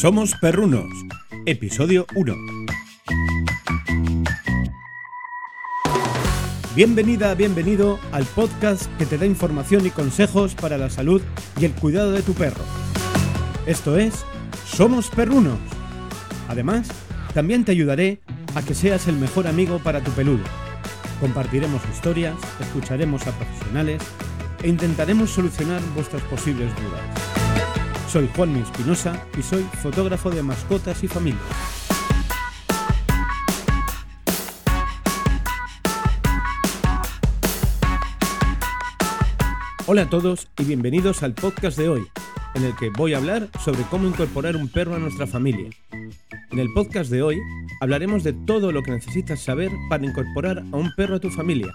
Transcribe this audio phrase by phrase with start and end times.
[0.00, 0.86] Somos Perrunos,
[1.44, 2.34] episodio 1.
[6.74, 11.20] Bienvenida, bienvenido al podcast que te da información y consejos para la salud
[11.60, 12.64] y el cuidado de tu perro.
[13.66, 14.24] Esto es
[14.64, 15.58] Somos Perrunos.
[16.48, 16.88] Además,
[17.34, 18.22] también te ayudaré
[18.54, 20.44] a que seas el mejor amigo para tu peludo.
[21.20, 24.02] Compartiremos historias, escucharemos a profesionales
[24.62, 27.02] e intentaremos solucionar vuestras posibles dudas.
[28.08, 31.42] Soy Juan Espinosa y soy fotógrafo de mascotas y familias.
[39.84, 42.06] Hola a todos y bienvenidos al podcast de hoy,
[42.54, 45.68] en el que voy a hablar sobre cómo incorporar un perro a nuestra familia.
[46.50, 47.38] En el podcast de hoy
[47.80, 51.74] hablaremos de todo lo que necesitas saber para incorporar a un perro a tu familia.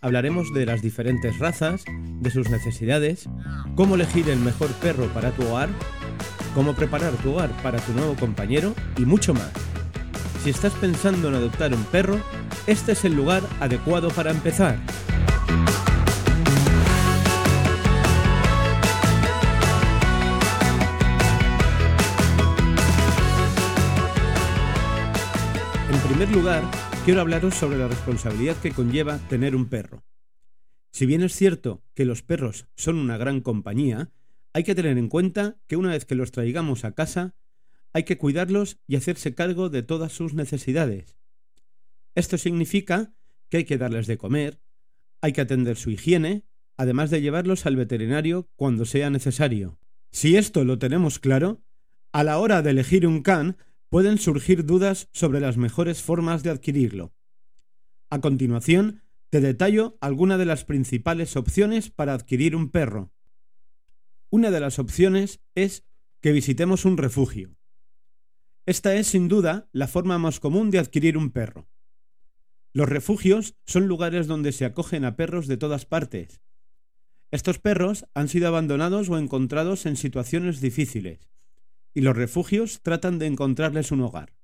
[0.00, 1.84] Hablaremos de las diferentes razas,
[2.20, 3.28] de sus necesidades,
[3.74, 5.68] cómo elegir el mejor perro para tu hogar,
[6.54, 9.50] cómo preparar tu hogar para tu nuevo compañero y mucho más.
[10.42, 12.20] Si estás pensando en adoptar un perro,
[12.68, 14.78] este es el lugar adecuado para empezar.
[26.18, 26.64] Primer lugar,
[27.04, 30.02] quiero hablaros sobre la responsabilidad que conlleva tener un perro.
[30.90, 34.10] Si bien es cierto que los perros son una gran compañía,
[34.54, 37.34] hay que tener en cuenta que una vez que los traigamos a casa,
[37.92, 41.18] hay que cuidarlos y hacerse cargo de todas sus necesidades.
[42.14, 43.12] Esto significa
[43.50, 44.62] que hay que darles de comer,
[45.20, 46.46] hay que atender su higiene,
[46.78, 49.78] además de llevarlos al veterinario cuando sea necesario.
[50.12, 51.60] Si esto lo tenemos claro,
[52.12, 53.58] a la hora de elegir un can
[53.88, 57.14] pueden surgir dudas sobre las mejores formas de adquirirlo.
[58.10, 63.12] A continuación, te detallo algunas de las principales opciones para adquirir un perro.
[64.30, 65.84] Una de las opciones es
[66.20, 67.56] que visitemos un refugio.
[68.64, 71.68] Esta es sin duda la forma más común de adquirir un perro.
[72.72, 76.40] Los refugios son lugares donde se acogen a perros de todas partes.
[77.30, 81.28] Estos perros han sido abandonados o encontrados en situaciones difíciles,
[81.96, 84.34] y los refugios tratan de encontrarles un hogar.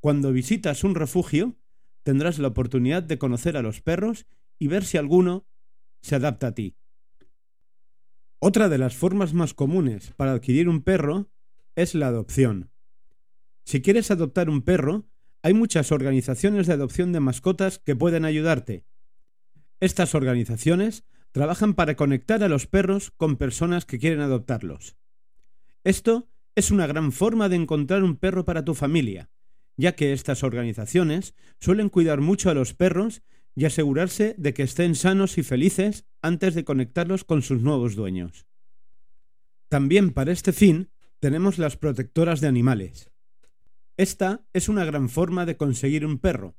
[0.00, 1.56] Cuando visitas un refugio,
[2.04, 4.24] tendrás la oportunidad de conocer a los perros
[4.58, 5.44] y ver si alguno
[6.00, 6.74] se adapta a ti.
[8.38, 11.30] Otra de las formas más comunes para adquirir un perro
[11.76, 12.70] es la adopción.
[13.64, 15.04] Si quieres adoptar un perro,
[15.42, 18.86] hay muchas organizaciones de adopción de mascotas que pueden ayudarte.
[19.80, 24.96] Estas organizaciones trabajan para conectar a los perros con personas que quieren adoptarlos.
[25.84, 29.30] Esto es una gran forma de encontrar un perro para tu familia,
[29.76, 33.22] ya que estas organizaciones suelen cuidar mucho a los perros
[33.56, 38.46] y asegurarse de que estén sanos y felices antes de conectarlos con sus nuevos dueños.
[39.68, 43.10] También para este fin tenemos las protectoras de animales.
[43.96, 46.56] Esta es una gran forma de conseguir un perro.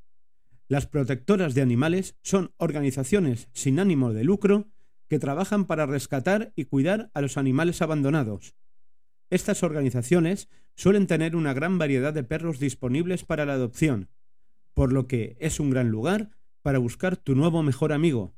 [0.67, 4.67] Las protectoras de animales son organizaciones sin ánimo de lucro
[5.07, 8.55] que trabajan para rescatar y cuidar a los animales abandonados,
[9.29, 14.09] estas organizaciones suelen tener una gran variedad de perros disponibles para la adopción,
[14.73, 18.35] por lo que es un gran lugar para buscar tu nuevo mejor amigo.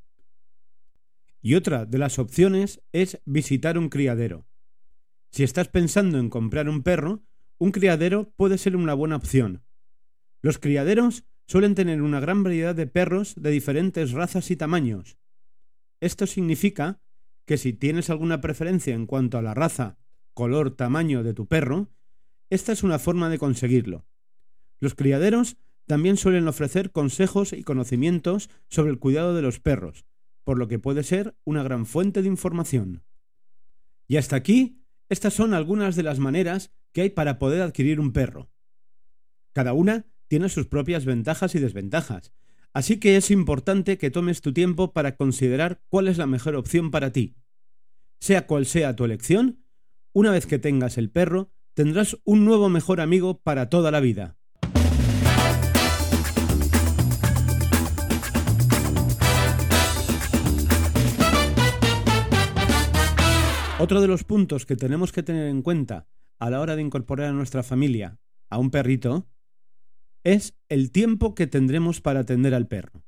[1.40, 4.46] Y otra de las opciones es visitar un criadero.
[5.30, 7.22] Si estás pensando en comprar un perro,
[7.58, 9.62] un criadero puede ser una buena opción.
[10.42, 15.18] Los criaderos suelen tener una gran variedad de perros de diferentes razas y tamaños.
[16.00, 17.00] Esto significa
[17.46, 19.98] que si tienes alguna preferencia en cuanto a la raza
[20.36, 21.88] color, tamaño de tu perro,
[22.50, 24.04] esta es una forma de conseguirlo.
[24.80, 30.04] Los criaderos también suelen ofrecer consejos y conocimientos sobre el cuidado de los perros,
[30.44, 33.02] por lo que puede ser una gran fuente de información.
[34.06, 38.12] Y hasta aquí, estas son algunas de las maneras que hay para poder adquirir un
[38.12, 38.50] perro.
[39.54, 42.34] Cada una tiene sus propias ventajas y desventajas,
[42.74, 46.90] así que es importante que tomes tu tiempo para considerar cuál es la mejor opción
[46.90, 47.36] para ti.
[48.20, 49.65] Sea cual sea tu elección,
[50.18, 54.38] una vez que tengas el perro, tendrás un nuevo mejor amigo para toda la vida.
[63.78, 66.06] Otro de los puntos que tenemos que tener en cuenta
[66.38, 69.28] a la hora de incorporar a nuestra familia a un perrito
[70.24, 73.04] es el tiempo que tendremos para atender al perro.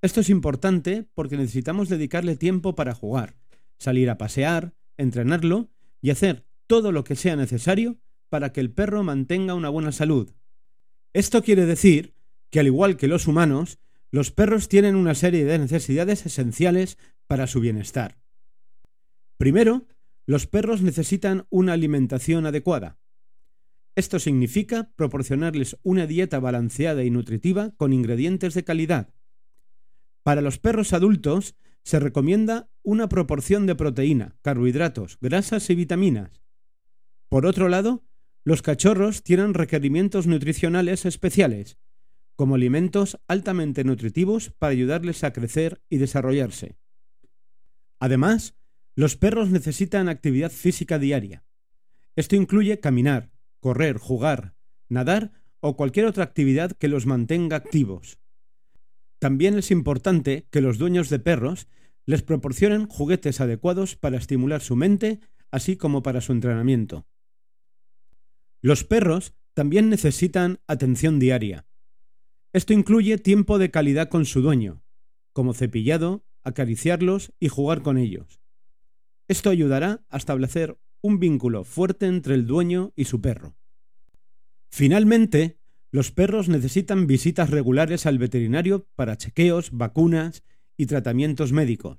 [0.00, 3.36] Esto es importante porque necesitamos dedicarle tiempo para jugar,
[3.78, 5.68] salir a pasear, entrenarlo
[6.02, 7.96] y hacer todo lo que sea necesario
[8.28, 10.34] para que el perro mantenga una buena salud.
[11.14, 12.14] Esto quiere decir
[12.50, 13.78] que, al igual que los humanos,
[14.14, 18.18] Los perros tienen una serie de necesidades esenciales para su bienestar.
[19.38, 19.86] Primero,
[20.26, 22.98] los perros necesitan una alimentación adecuada.
[23.96, 29.14] Esto significa proporcionarles una dieta balanceada y nutritiva con ingredientes de calidad.
[30.22, 36.42] Para los perros adultos se recomienda una proporción de proteína, carbohidratos, grasas y vitaminas.
[37.28, 38.04] Por otro lado,
[38.44, 41.78] los cachorros tienen requerimientos nutricionales especiales,
[42.36, 46.76] como alimentos altamente nutritivos para ayudarles a crecer y desarrollarse.
[48.00, 48.54] Además,
[48.94, 51.44] los perros necesitan actividad física diaria.
[52.16, 53.30] Esto incluye caminar,
[53.60, 54.54] correr, jugar,
[54.88, 58.18] nadar o cualquier otra actividad que los mantenga activos.
[59.22, 61.68] También es importante que los dueños de perros
[62.06, 65.20] les proporcionen juguetes adecuados para estimular su mente,
[65.52, 67.06] así como para su entrenamiento.
[68.62, 71.68] Los perros también necesitan atención diaria.
[72.52, 74.82] Esto incluye tiempo de calidad con su dueño,
[75.32, 78.40] como cepillado, acariciarlos y jugar con ellos.
[79.28, 83.54] Esto ayudará a establecer un vínculo fuerte entre el dueño y su perro.
[84.68, 85.60] Finalmente,
[85.92, 90.42] los perros necesitan visitas regulares al veterinario para chequeos, vacunas
[90.78, 91.98] y tratamientos médicos.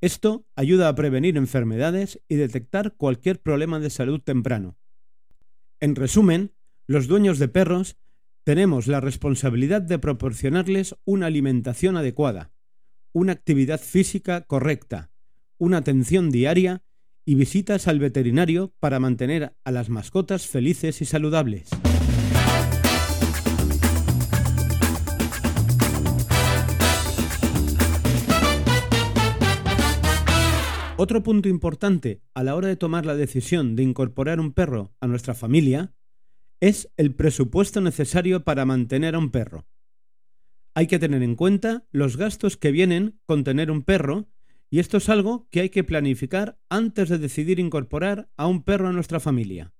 [0.00, 4.76] Esto ayuda a prevenir enfermedades y detectar cualquier problema de salud temprano.
[5.80, 6.52] En resumen,
[6.86, 7.96] los dueños de perros
[8.44, 12.52] tenemos la responsabilidad de proporcionarles una alimentación adecuada,
[13.12, 15.10] una actividad física correcta,
[15.58, 16.84] una atención diaria
[17.24, 21.70] y visitas al veterinario para mantener a las mascotas felices y saludables.
[31.04, 35.06] Otro punto importante a la hora de tomar la decisión de incorporar un perro a
[35.06, 35.92] nuestra familia
[36.60, 39.66] es el presupuesto necesario para mantener a un perro.
[40.72, 44.30] Hay que tener en cuenta los gastos que vienen con tener un perro
[44.70, 48.88] y esto es algo que hay que planificar antes de decidir incorporar a un perro
[48.88, 49.74] a nuestra familia.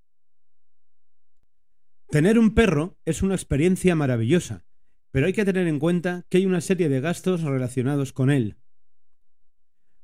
[2.10, 4.66] Tener un perro es una experiencia maravillosa,
[5.10, 8.58] pero hay que tener en cuenta que hay una serie de gastos relacionados con él.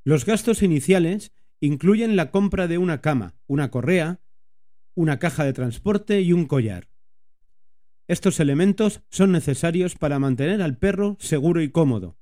[0.03, 4.21] Los gastos iniciales incluyen la compra de una cama, una correa,
[4.95, 6.89] una caja de transporte y un collar.
[8.09, 12.17] Estos elementos son necesarios para mantener al perro seguro y cómodo.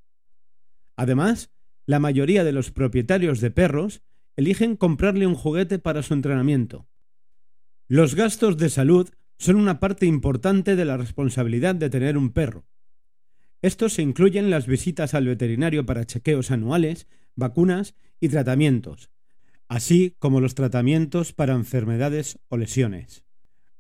[0.97, 1.51] Además,
[1.87, 4.03] la mayoría de los propietarios de perros
[4.37, 6.87] eligen comprarle un juguete para su entrenamiento.
[7.87, 9.09] Los gastos de salud
[9.39, 12.67] son una parte importante de la responsabilidad de tener un perro.
[13.63, 17.07] Estos incluyen las visitas al veterinario para chequeos anuales,
[17.39, 19.11] vacunas y tratamientos,
[19.69, 23.25] así como los tratamientos para enfermedades o lesiones.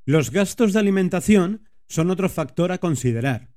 [0.05, 3.50] Los gastos de alimentación son otro factor a considerar.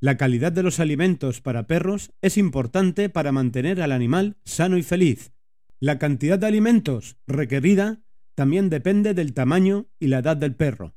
[0.00, 4.82] La calidad de los alimentos para perros es importante para mantener al animal sano y
[4.82, 5.32] feliz.
[5.80, 8.02] La cantidad de alimentos requerida
[8.34, 10.94] también depende del tamaño y la edad del perro.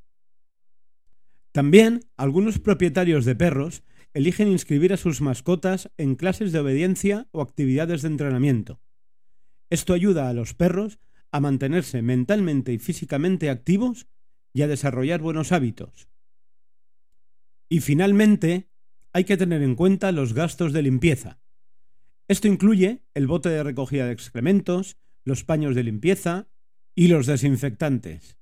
[1.51, 7.41] También algunos propietarios de perros eligen inscribir a sus mascotas en clases de obediencia o
[7.41, 8.81] actividades de entrenamiento.
[9.69, 10.99] Esto ayuda a los perros
[11.31, 14.07] a mantenerse mentalmente y físicamente activos
[14.53, 16.09] y a desarrollar buenos hábitos.
[17.69, 18.69] Y finalmente,
[19.13, 21.39] hay que tener en cuenta los gastos de limpieza.
[22.27, 26.47] Esto incluye el bote de recogida de excrementos, los paños de limpieza
[26.95, 28.37] y los desinfectantes.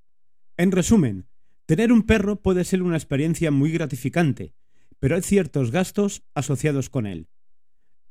[0.57, 1.27] En resumen,
[1.65, 4.53] tener un perro puede ser una experiencia muy gratificante,
[4.99, 7.27] pero hay ciertos gastos asociados con él.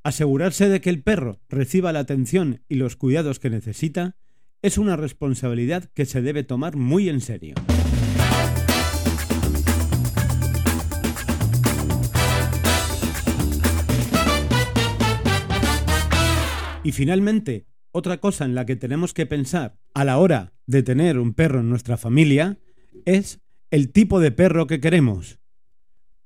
[0.03, 4.17] Asegurarse de que el perro reciba la atención y los cuidados que necesita
[4.63, 7.55] es una responsabilidad que se debe tomar muy en serio.
[16.83, 21.19] Y finalmente, otra cosa en la que tenemos que pensar a la hora de tener
[21.19, 22.59] un perro en nuestra familia
[23.05, 23.41] es
[23.71, 25.39] el tipo de perro que queremos.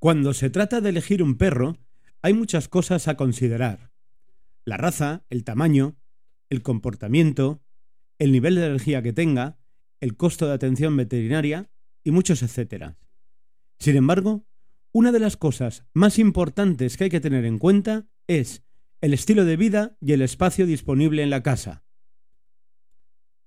[0.02, 1.78] Cuando se trata de elegir un perro,
[2.22, 3.92] hay muchas cosas a considerar.
[4.64, 5.96] La raza, el tamaño,
[6.50, 7.62] el comportamiento,
[8.18, 9.60] el nivel de energía que tenga,
[10.00, 11.70] el costo de atención veterinaria
[12.02, 12.98] y muchos etcétera.
[13.78, 14.44] Sin embargo,
[14.90, 18.64] una de las cosas más importantes que hay que tener en cuenta es
[19.02, 21.84] el estilo de vida y el espacio disponible en la casa.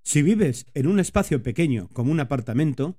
[0.04, 2.98] Si vives en un espacio pequeño como un apartamento,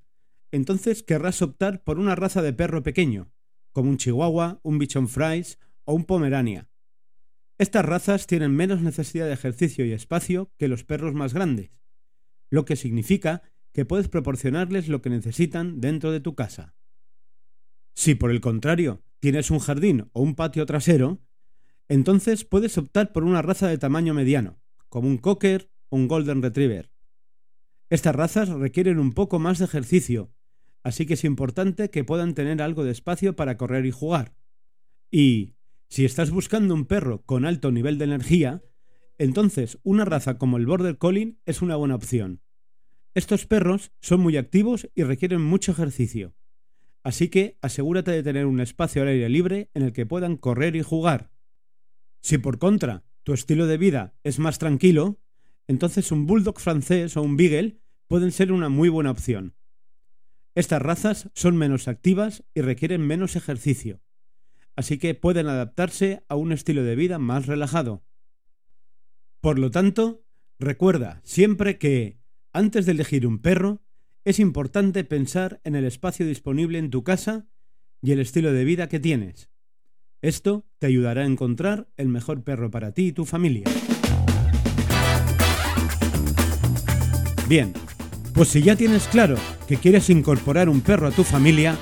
[0.53, 3.31] entonces querrás optar por una raza de perro pequeño,
[3.77, 6.71] como un chihuahua, un bichon frise o un pomerania.
[7.59, 11.73] Estas razas tienen menos necesidad de ejercicio y espacio que los perros más grandes,
[12.49, 13.43] lo que significa
[13.75, 16.75] que puedes proporcionarles lo que necesitan dentro de tu casa.
[17.93, 21.21] Si por el contrario tienes un jardín o un patio trasero,
[21.87, 26.41] entonces puedes optar por una raza de tamaño mediano, como un cocker o un golden
[26.41, 26.91] retriever.
[27.91, 30.33] Estas razas requieren un poco más de ejercicio,
[30.87, 34.37] así que es importante que puedan tener algo de espacio para correr y jugar.
[35.11, 35.57] Y,
[35.89, 38.63] si estás buscando un perro con alto nivel de energía,
[39.19, 42.41] entonces una raza como el Border Collie es una buena opción.
[43.15, 46.37] Estos perros son muy activos y requieren mucho ejercicio.
[47.03, 50.77] Así que asegúrate de tener un espacio al aire libre en el que puedan correr
[50.77, 51.33] y jugar.
[52.21, 55.19] Si por contra tu estilo de vida es más tranquilo,
[55.67, 59.56] entonces un bulldog francés o un beagle pueden ser una muy buena opción.
[60.57, 64.01] Estas razas son menos activas y requieren menos ejercicio,
[64.75, 68.03] así que pueden adaptarse a un estilo de vida más relajado.
[69.43, 70.25] Por lo tanto,
[70.59, 72.19] recuerda siempre que,
[72.55, 73.83] antes de elegir un perro,
[74.25, 77.47] es importante pensar en el espacio disponible en tu casa
[78.01, 79.51] y el estilo de vida que tienes.
[80.23, 83.69] Esto te ayudará a encontrar el mejor perro para ti y tu familia.
[87.47, 87.75] Bien,
[88.37, 91.75] pues si ya tienes claro que quieres incorporar un perro a tu familia,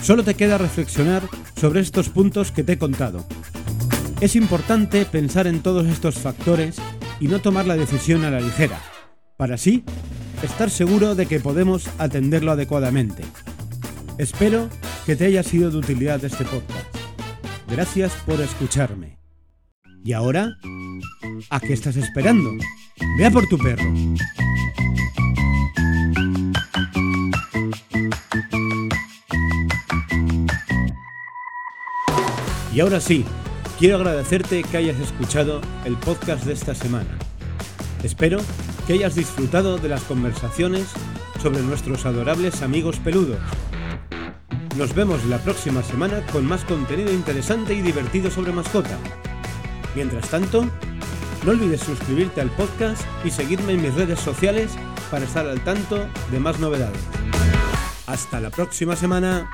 [0.00, 1.22] solo te queda reflexionar
[1.56, 3.26] sobre estos puntos que te he contado.
[4.20, 6.76] Es importante pensar en todos estos factores
[7.18, 8.80] y no tomar la decisión a la ligera,
[9.36, 9.82] para así
[10.44, 13.24] estar seguro de que podemos atenderlo adecuadamente.
[14.18, 14.70] Espero
[15.04, 16.96] que te haya sido de utilidad este podcast.
[17.68, 19.18] Gracias por escucharme.
[20.04, 20.48] ¿Y ahora?
[21.50, 22.52] ¿A qué estás esperando?
[23.18, 23.92] Vea por tu perro.
[32.78, 33.24] Y ahora sí,
[33.80, 37.10] quiero agradecerte que hayas escuchado el podcast de esta semana.
[38.04, 38.38] Espero
[38.86, 40.86] que hayas disfrutado de las conversaciones
[41.42, 43.40] sobre nuestros adorables amigos peludos.
[44.76, 48.96] Nos vemos la próxima semana con más contenido interesante y divertido sobre mascota.
[49.96, 50.64] Mientras tanto,
[51.44, 54.70] no olvides suscribirte al podcast y seguirme en mis redes sociales
[55.10, 57.00] para estar al tanto de más novedades.
[58.06, 59.50] Hasta la próxima semana.